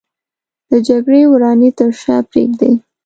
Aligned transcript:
د 0.69 0.71
جګړې 0.87 1.21
ورانۍ 1.31 1.69
تر 1.77 1.89
شا 2.01 2.15
پرېږدي 2.29 2.71